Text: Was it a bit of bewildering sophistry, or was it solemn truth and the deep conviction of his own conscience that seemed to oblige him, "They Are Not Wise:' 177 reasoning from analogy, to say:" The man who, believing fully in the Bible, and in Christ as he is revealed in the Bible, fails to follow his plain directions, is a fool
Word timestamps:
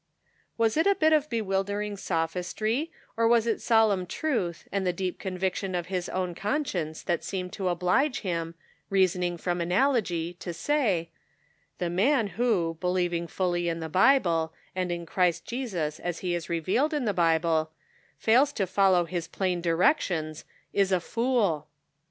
Was 0.57 0.77
it 0.77 0.87
a 0.87 0.95
bit 0.95 1.13
of 1.13 1.29
bewildering 1.29 1.95
sophistry, 1.95 2.91
or 3.15 3.27
was 3.27 3.45
it 3.45 3.61
solemn 3.61 4.07
truth 4.07 4.67
and 4.71 4.83
the 4.83 4.91
deep 4.91 5.19
conviction 5.19 5.75
of 5.75 5.85
his 5.93 6.09
own 6.09 6.33
conscience 6.33 7.03
that 7.03 7.23
seemed 7.23 7.53
to 7.53 7.67
oblige 7.69 8.21
him, 8.21 8.55
"They 8.89 8.97
Are 8.97 9.01
Not 9.01 9.03
Wise:' 9.03 9.15
177 9.15 9.29
reasoning 9.29 9.37
from 9.37 9.61
analogy, 9.61 10.33
to 10.39 10.53
say:" 10.55 11.09
The 11.77 11.91
man 11.91 12.27
who, 12.29 12.77
believing 12.81 13.27
fully 13.27 13.69
in 13.69 13.79
the 13.79 13.89
Bible, 13.89 14.53
and 14.75 14.91
in 14.91 15.05
Christ 15.05 15.53
as 15.53 16.19
he 16.21 16.33
is 16.33 16.49
revealed 16.49 16.95
in 16.95 17.05
the 17.05 17.13
Bible, 17.13 17.69
fails 18.17 18.51
to 18.53 18.65
follow 18.65 19.05
his 19.05 19.27
plain 19.27 19.61
directions, 19.61 20.45
is 20.73 20.91
a 20.91 20.99
fool 20.99 21.67